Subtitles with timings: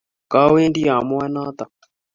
[0.31, 1.71] Kawendi amuoe notok